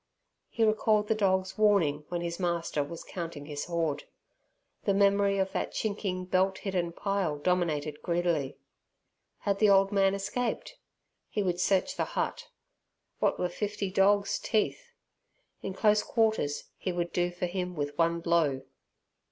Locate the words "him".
17.45-17.75